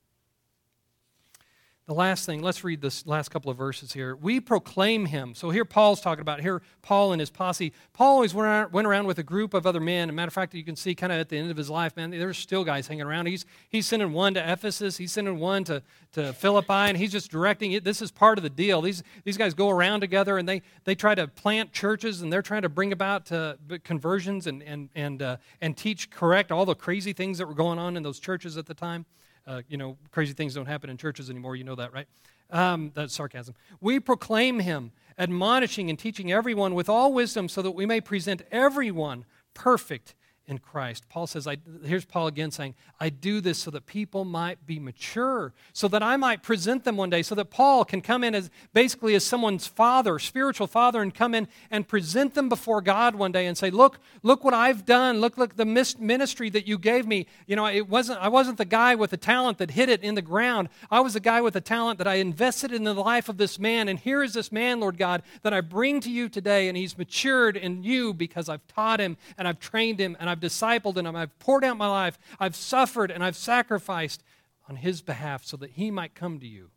[1.92, 4.16] The last thing, let's read this last couple of verses here.
[4.16, 5.34] We proclaim him.
[5.34, 7.74] So here Paul's talking about, here Paul and his posse.
[7.92, 10.08] Paul always went around, with a group of other men.
[10.08, 11.68] As a matter of fact, you can see kind of at the end of his
[11.68, 13.26] life, man, there's still guys hanging around.
[13.26, 17.30] He's, he's sending one to Ephesus, he's sending one to, to Philippi, and he's just
[17.30, 17.84] directing it.
[17.84, 18.80] This is part of the deal.
[18.80, 22.40] These, these guys go around together and they, they try to plant churches and they're
[22.40, 26.74] trying to bring about uh, conversions and, and, and, uh, and teach correct all the
[26.74, 29.04] crazy things that were going on in those churches at the time.
[29.46, 31.56] Uh, you know, crazy things don't happen in churches anymore.
[31.56, 32.06] You know that, right?
[32.50, 33.54] Um, that's sarcasm.
[33.80, 38.42] We proclaim him, admonishing and teaching everyone with all wisdom so that we may present
[38.52, 39.24] everyone
[39.54, 40.14] perfect
[40.52, 41.08] in Christ.
[41.08, 44.78] Paul says, I, here's Paul again saying, I do this so that people might be
[44.78, 48.34] mature, so that I might present them one day, so that Paul can come in
[48.34, 53.14] as basically as someone's father, spiritual father, and come in and present them before God
[53.14, 55.20] one day and say, Look, look what I've done.
[55.20, 57.26] Look, look the ministry that you gave me.
[57.46, 60.14] You know, it wasn't, I wasn't the guy with the talent that hid it in
[60.14, 60.68] the ground.
[60.90, 63.58] I was the guy with the talent that I invested in the life of this
[63.58, 63.88] man.
[63.88, 66.98] And here is this man, Lord God, that I bring to you today, and he's
[66.98, 71.06] matured in you because I've taught him and I've trained him and I've discipled him,
[71.16, 74.22] I've poured out my life, I've suffered, and I've sacrificed
[74.68, 76.70] on his behalf so that he might come to you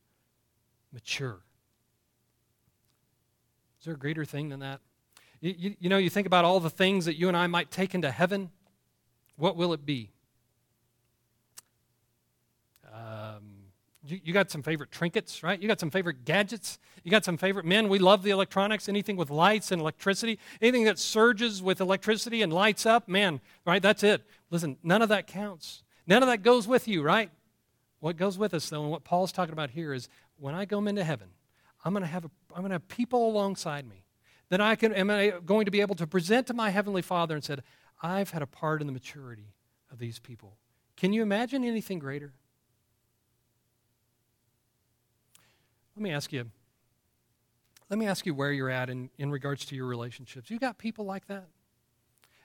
[0.93, 1.41] mature.
[3.79, 4.79] Is there a greater thing than that?
[5.41, 7.69] You, you, you know, you think about all the things that you and I might
[7.69, 8.49] take into heaven.
[9.35, 10.11] What will it be?
[14.05, 15.59] You, you, got some favorite trinkets, right?
[15.61, 16.79] You got some favorite gadgets.
[17.03, 17.89] You got some favorite men.
[17.89, 22.51] We love the electronics, anything with lights and electricity, anything that surges with electricity and
[22.51, 23.81] lights up, man, right?
[23.81, 24.23] That's it.
[24.51, 25.83] Listen, none of that counts.
[26.07, 27.31] None of that goes with you, right?
[27.99, 30.85] What goes with us, though, and what Paul's talking about here is when I go
[30.85, 31.29] into heaven,
[31.83, 34.03] I'm going to have, a, I'm going to have people alongside me
[34.49, 37.35] that I can, am I going to be able to present to my Heavenly Father
[37.35, 37.63] and said,
[38.01, 39.53] I've had a part in the maturity
[39.91, 40.57] of these people.
[40.97, 42.33] Can you imagine anything greater?
[45.95, 46.51] Let me ask you,
[47.89, 50.49] let me ask you where you're at in, in regards to your relationships.
[50.49, 51.47] You got people like that?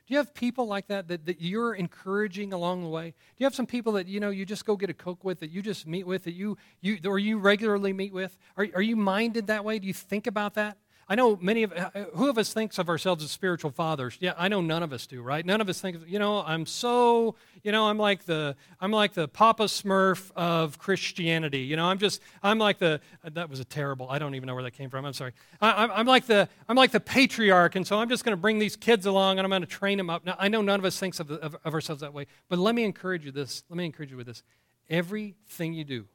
[0.07, 3.11] Do you have people like that, that that you're encouraging along the way?
[3.11, 5.39] Do you have some people that you know you just go get a coke with,
[5.39, 8.37] that you just meet with, that you you or you regularly meet with?
[8.57, 9.79] Are are you minded that way?
[9.79, 10.79] Do you think about that?
[11.11, 14.16] I know many of, uh, who of us thinks of ourselves as spiritual fathers?
[14.20, 15.44] Yeah, I know none of us do, right?
[15.44, 19.14] None of us think, you know, I'm so, you know, I'm like the, I'm like
[19.14, 21.62] the Papa Smurf of Christianity.
[21.62, 24.55] You know, I'm just, I'm like the, that was a terrible, I don't even know
[24.55, 25.05] where that came from.
[25.05, 25.33] I'm sorry.
[25.61, 28.61] I, am like the, I'm like the patriarch, and so I'm just going to bring
[28.61, 30.25] these kids along and I'm going to train them up.
[30.25, 32.77] Now, I know none of us thinks of, of, of ourselves that way, but let
[32.77, 34.44] me encourage you this, let me encourage you with this.
[34.88, 36.07] Everything you do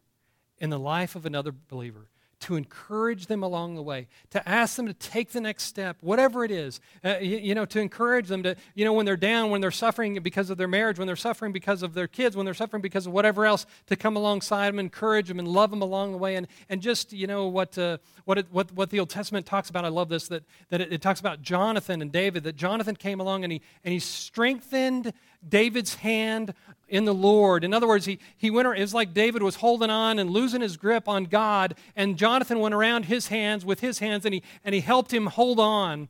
[0.57, 2.07] in the life of another believer
[2.41, 6.43] to encourage them along the way, to ask them to take the next step, whatever
[6.43, 6.79] it is.
[7.03, 9.71] Uh, you, you, know, to encourage them to, you know, when they're down, when they're
[9.71, 12.81] suffering because of their marriage, when they're suffering because of their kids, when they're suffering
[12.81, 16.17] because of whatever else, to come alongside them, encourage them, and love them along the
[16.17, 16.35] way.
[16.35, 19.69] And, and just, you know, what, uh, what, it, what, what the Old Testament talks
[19.69, 22.95] about, I love this, that, that it, it talks about Jonathan and David, that Jonathan
[22.95, 25.13] came along and he, and he strengthened
[25.47, 26.53] David's hand
[26.87, 27.63] in the Lord.
[27.63, 30.61] In other words, he, he went, it was like David was holding on and losing
[30.61, 34.43] his grip on God, and Jonathan went around his hands with his hands, and he,
[34.63, 36.09] and he helped him hold on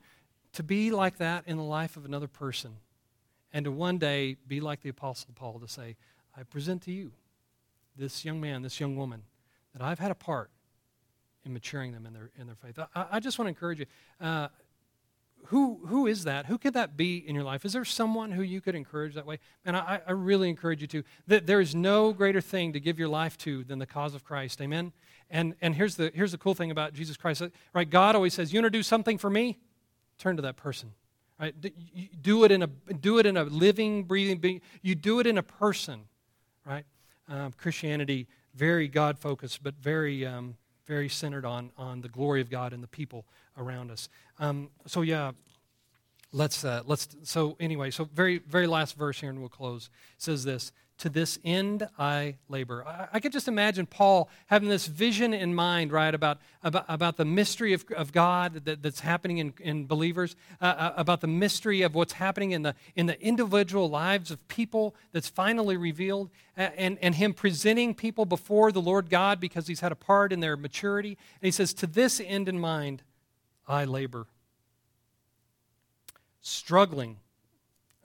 [0.53, 2.77] to be like that in the life of another person.
[3.53, 5.95] And to one day be like the Apostle Paul to say,
[6.37, 7.11] I present to you
[7.95, 9.23] this young man, this young woman,
[9.73, 10.49] that I've had a part
[11.45, 12.77] in maturing them in their, in their faith.
[12.93, 13.85] I, I just want to encourage you.
[14.19, 14.49] Uh,
[15.47, 16.45] who, who is that?
[16.45, 17.65] Who could that be in your life?
[17.65, 19.39] Is there someone who you could encourage that way?
[19.63, 21.03] And I, I really encourage you to.
[21.27, 24.23] That there is no greater thing to give your life to than the cause of
[24.23, 24.61] Christ.
[24.61, 24.91] Amen?
[25.29, 27.43] And, and here's, the, here's the cool thing about Jesus Christ.
[27.73, 27.89] Right?
[27.89, 29.59] God always says, You want to do something for me?
[30.17, 30.91] Turn to that person.
[31.39, 31.53] Right?
[32.21, 34.61] Do it in a, do it in a living, breathing being.
[34.81, 36.01] You do it in a person.
[36.65, 36.85] Right?
[37.27, 42.49] Um, Christianity, very God focused, but very, um, very centered on, on the glory of
[42.49, 43.25] God and the people
[43.57, 44.09] around us.
[44.39, 45.31] Um, so yeah,
[46.31, 47.15] let's uh, let's.
[47.23, 49.89] So anyway, so very very last verse here, and we'll close.
[50.17, 52.85] says this: To this end I labor.
[52.87, 57.17] I, I could just imagine Paul having this vision in mind, right, about about, about
[57.17, 61.27] the mystery of, of God that, that's happening in, in believers, uh, uh about the
[61.27, 66.29] mystery of what's happening in the in the individual lives of people that's finally revealed,
[66.55, 70.39] and and him presenting people before the Lord God because he's had a part in
[70.39, 71.17] their maturity.
[71.41, 73.03] And he says, To this end in mind.
[73.67, 74.27] I labor.
[76.41, 77.17] Struggling.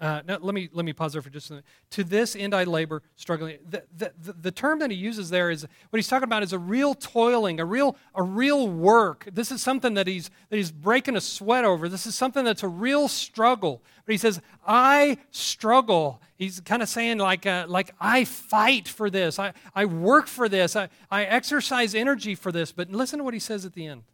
[0.01, 1.67] Uh, now, let me, let me pause there for just a minute.
[1.91, 3.59] To this end I labor, struggling.
[3.69, 6.59] The, the, the, term that he uses there is what he's talking about is a
[6.59, 9.29] real toiling, a real, a real work.
[9.31, 11.87] This is something that he's, that he's breaking a sweat over.
[11.87, 13.83] This is something that's a real struggle.
[14.07, 16.23] But he says, I struggle.
[16.37, 19.39] He's kind of saying, like, uh, like I fight for this.
[19.39, 20.77] I, I work for this.
[20.77, 22.73] I, I exercise energy for this.
[22.73, 24.05] But listen to what he says at the end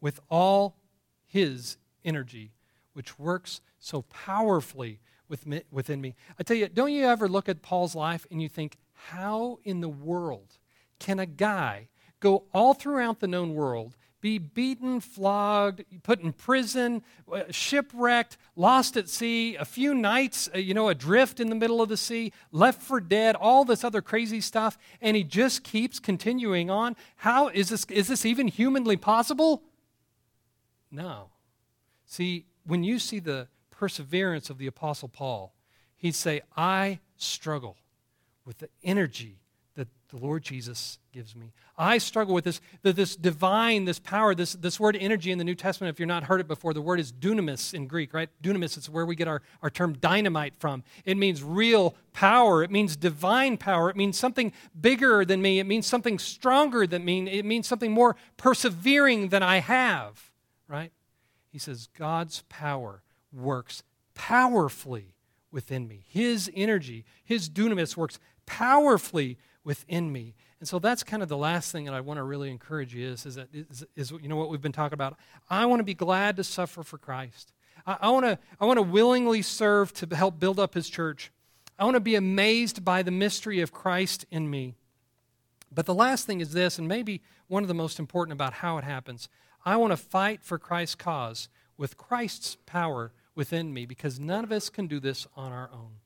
[0.00, 0.76] with all
[1.26, 2.52] his energy,
[2.92, 6.14] which works so powerfully within me.
[6.38, 9.80] I tell you, don't you ever look at Paul's life and you think, how in
[9.80, 10.58] the world
[10.98, 11.88] can a guy
[12.20, 17.02] go all throughout the known world, be beaten, flogged, put in prison,
[17.32, 21.82] uh, shipwrecked, lost at sea, a few nights, uh, you know, adrift in the middle
[21.82, 25.98] of the sea, left for dead, all this other crazy stuff, and he just keeps
[25.98, 26.94] continuing on?
[27.16, 29.64] How is this, is this even humanly possible?
[30.92, 31.30] No.
[32.06, 35.54] See, when you see the perseverance of the Apostle Paul,
[35.96, 37.76] he'd say, I struggle
[38.44, 39.38] with the energy
[39.74, 41.52] that the Lord Jesus gives me.
[41.78, 45.54] I struggle with this, this divine, this power, this, this word energy in the New
[45.54, 45.94] Testament.
[45.94, 48.28] If you've not heard it before, the word is dunamis in Greek, right?
[48.42, 50.84] Dunamis is where we get our, our term dynamite from.
[51.04, 55.64] It means real power, it means divine power, it means something bigger than me, it
[55.64, 60.32] means something stronger than me, it means something more persevering than I have
[60.72, 60.90] right?
[61.52, 63.82] He says, God's power works
[64.14, 65.14] powerfully
[65.50, 66.04] within me.
[66.08, 70.34] His energy, his dunamis works powerfully within me.
[70.58, 73.06] And so that's kind of the last thing that I want to really encourage you
[73.08, 75.18] is, is, that, is, is you know what we've been talking about.
[75.50, 77.52] I want to be glad to suffer for Christ.
[77.86, 81.30] I, I, want to, I want to willingly serve to help build up his church.
[81.78, 84.76] I want to be amazed by the mystery of Christ in me.
[85.74, 88.78] But the last thing is this, and maybe one of the most important about how
[88.78, 89.28] it happens.
[89.64, 94.52] I want to fight for Christ's cause with Christ's power within me because none of
[94.52, 95.96] us can do this on our own.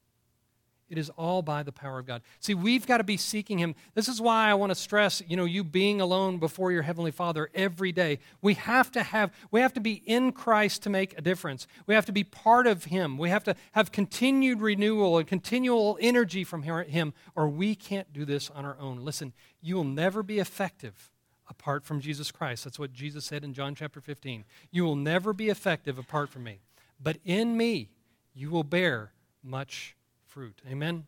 [0.89, 2.23] It is all by the power of God.
[2.39, 3.75] See, we've got to be seeking Him.
[3.95, 7.11] This is why I want to stress, you know, you being alone before your Heavenly
[7.11, 8.21] Father every day.
[8.41, 11.67] We have to have, we have to be in Christ to make a difference.
[11.89, 13.19] We have to be part of Him.
[13.19, 18.25] We have to have continued renewal and continual energy from Him, or we can't do
[18.25, 18.99] this on our own.
[18.99, 21.11] Listen, you will never be effective
[21.49, 22.65] apart from Jesus Christ.
[22.65, 24.45] That's what Jesus said in John chapter 15.
[24.71, 26.61] You will never be effective apart from me.
[27.01, 27.91] But in me,
[28.35, 30.61] you will bear much fruit.
[30.71, 31.07] Amen?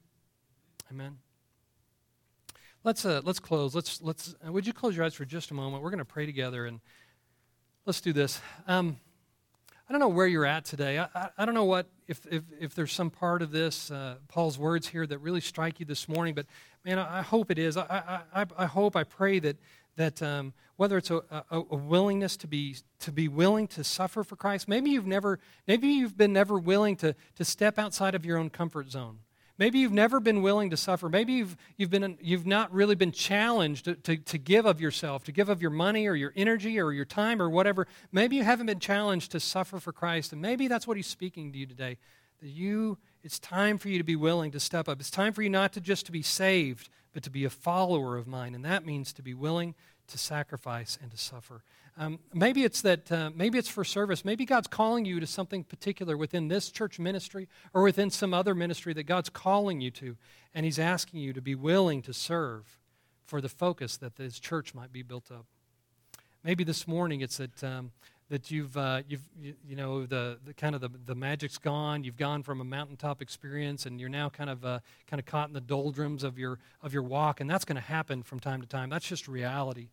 [0.90, 1.18] Amen.
[2.84, 3.74] Let's, uh, let's close.
[3.74, 5.82] Let's, let's, uh, would you close your eyes for just a moment?
[5.82, 6.80] We're going to pray together and
[7.84, 8.40] let's do this.
[8.66, 8.98] Um,
[9.88, 10.98] I don't know where you're at today.
[10.98, 14.16] I, I, I, don't know what, if, if, if there's some part of this, uh,
[14.28, 16.46] Paul's words here that really strike you this morning, but
[16.84, 17.76] man, I, I hope it is.
[17.76, 19.56] I, I, I hope, I pray that,
[19.98, 24.22] that um, whether it's a, a, a, willingness to be, to be willing to suffer
[24.22, 28.24] for Christ, maybe you've never, maybe you've been never willing to, to step outside of
[28.24, 29.18] your own comfort zone.
[29.58, 31.08] Maybe you've never been willing to suffer.
[31.08, 35.24] Maybe you've, you've, been, you've not really been challenged to, to, to give of yourself,
[35.24, 37.88] to give of your money or your energy or your time or whatever.
[38.12, 40.32] Maybe you haven't been challenged to suffer for Christ.
[40.32, 41.98] And maybe that's what he's speaking to you today.
[42.40, 45.00] That you, it's time for you to be willing to step up.
[45.00, 48.16] It's time for you not to just to be saved, but to be a follower
[48.16, 48.54] of mine.
[48.54, 49.74] And that means to be willing
[50.08, 51.62] to sacrifice and to suffer.
[51.96, 54.24] Um, maybe it's that, uh, maybe it's for service.
[54.24, 58.54] Maybe God's calling you to something particular within this church ministry or within some other
[58.54, 60.16] ministry that God's calling you to,
[60.54, 62.78] and He's asking you to be willing to serve
[63.26, 65.46] for the focus that this church might be built up.
[66.44, 67.64] Maybe this morning it's that.
[67.64, 67.92] Um,
[68.30, 72.04] that you've, uh, you've you, you, know, the, the kind of the, the magic's gone.
[72.04, 75.48] You've gone from a mountaintop experience, and you're now kind of uh, kind of caught
[75.48, 78.60] in the doldrums of your of your walk, and that's going to happen from time
[78.60, 78.90] to time.
[78.90, 79.88] That's just reality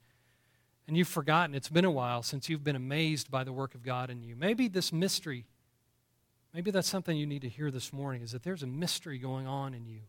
[0.87, 3.83] and you've forgotten, it's been a while since you've been amazed by the work of
[3.83, 4.35] God in you.
[4.35, 5.45] Maybe this mystery,
[6.53, 9.47] maybe that's something you need to hear this morning, is that there's a mystery going
[9.47, 10.01] on in you.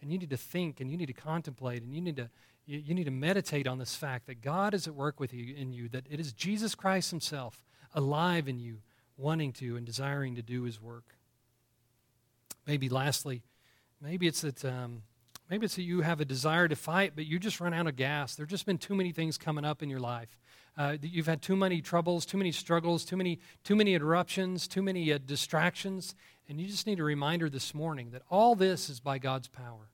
[0.00, 2.28] And you need to think and you need to contemplate and you need to,
[2.66, 5.54] you, you need to meditate on this fact that God is at work with you
[5.56, 7.64] in you, that it is Jesus Christ Himself
[7.94, 8.78] alive in you,
[9.16, 11.16] wanting to and desiring to do His work.
[12.66, 13.42] Maybe lastly,
[14.00, 15.02] maybe it's that um,
[15.50, 17.96] Maybe it's that you have a desire to fight, but you just run out of
[17.96, 18.34] gas.
[18.34, 20.28] There's just been too many things coming up in your life.
[20.76, 24.82] Uh, you've had too many troubles, too many struggles, too many, too many interruptions, too
[24.82, 26.14] many uh, distractions,
[26.48, 29.88] and you just need a reminder this morning that all this is by God's power.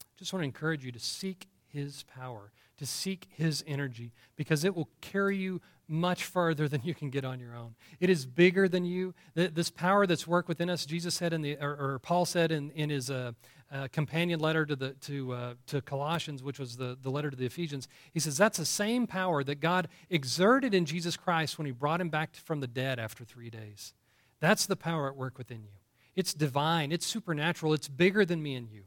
[0.00, 4.64] I just want to encourage you to seek His power, to seek His energy, because
[4.64, 7.74] it will carry you much further than you can get on your own.
[8.00, 9.14] It is bigger than you.
[9.34, 12.70] This power that's worked within us, Jesus said in the, or, or Paul said in,
[12.70, 13.32] in his uh,
[13.72, 17.36] uh, companion letter to the to uh, to Colossians, which was the, the letter to
[17.36, 17.88] the Ephesians.
[18.12, 22.00] He says that's the same power that God exerted in Jesus Christ when He brought
[22.00, 23.92] him back from the dead after three days.
[24.40, 25.70] That's the power at work within you.
[26.14, 26.92] It's divine.
[26.92, 27.72] It's supernatural.
[27.72, 28.84] It's bigger than me and you,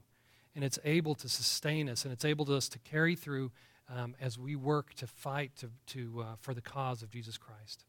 [0.58, 3.52] and it's able to sustain us, and it's able to us to carry through
[3.96, 7.86] um, as we work to fight to, to, uh, for the cause of Jesus Christ.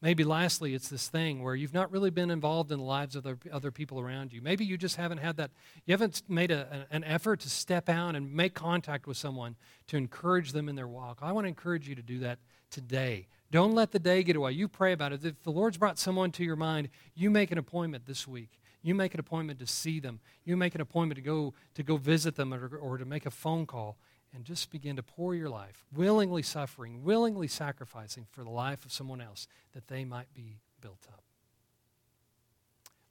[0.00, 3.26] Maybe lastly, it's this thing where you've not really been involved in the lives of
[3.26, 4.40] other, other people around you.
[4.40, 5.50] Maybe you just haven't had that,
[5.84, 9.54] you haven't made a, an effort to step out and make contact with someone
[9.88, 11.18] to encourage them in their walk.
[11.20, 12.38] I want to encourage you to do that
[12.70, 13.26] today.
[13.50, 14.52] Don't let the day get away.
[14.52, 15.22] You pray about it.
[15.22, 18.58] If the Lord's brought someone to your mind, you make an appointment this week.
[18.84, 20.20] You make an appointment to see them.
[20.44, 23.30] You make an appointment to go to go visit them or, or to make a
[23.30, 23.96] phone call
[24.34, 28.92] and just begin to pour your life, willingly suffering, willingly sacrificing for the life of
[28.92, 31.22] someone else that they might be built up.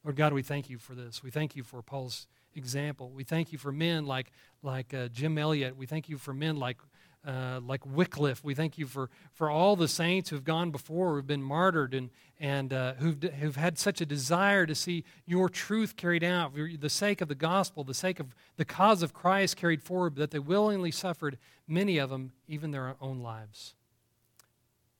[0.03, 1.24] Lord God, we thank you for this.
[1.24, 3.09] We thank you for Paul's example.
[3.09, 5.76] We thank you for men like, like uh, Jim Elliot.
[5.76, 6.78] We thank you for men like
[7.26, 8.43] uh, like Wycliffe.
[8.43, 12.09] We thank you for, for all the saints who've gone before, who've been martyred, and,
[12.39, 16.69] and uh, who've, who've had such a desire to see your truth carried out, for
[16.78, 20.32] the sake of the gospel, the sake of the cause of Christ carried forward, that
[20.32, 23.76] they willingly suffered, many of them, even their own lives.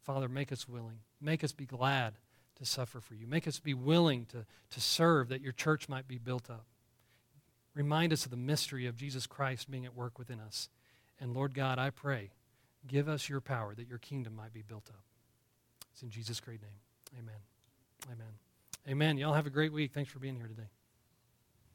[0.02, 1.00] Father, make us willing.
[1.22, 2.16] Make us be glad
[2.58, 3.28] to suffer for you.
[3.28, 6.66] Make us be willing to, to serve that your church might be built up.
[7.74, 10.70] Remind us of the mystery of Jesus Christ being at work within us.
[11.20, 12.32] And Lord God, I pray,
[12.88, 15.04] give us your power that your kingdom might be built up.
[15.92, 17.20] It's in Jesus' great name.
[17.20, 17.36] Amen.
[18.12, 18.34] Amen.
[18.90, 19.18] Amen.
[19.18, 19.92] Y'all have a great week.
[19.94, 20.70] Thanks for being here today.